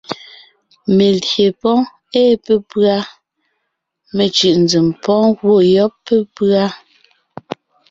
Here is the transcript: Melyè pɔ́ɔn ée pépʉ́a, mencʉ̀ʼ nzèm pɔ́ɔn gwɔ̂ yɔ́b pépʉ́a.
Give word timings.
Melyè 0.95 1.45
pɔ́ɔn 1.61 1.81
ée 2.21 2.31
pépʉ́a, 2.45 2.97
mencʉ̀ʼ 4.15 4.55
nzèm 4.63 4.87
pɔ́ɔn 5.03 5.27
gwɔ̂ 5.37 5.57
yɔ́b 5.73 5.93
pépʉ́a. 6.05 6.65